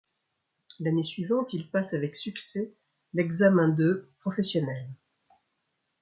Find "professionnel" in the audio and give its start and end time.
4.19-4.89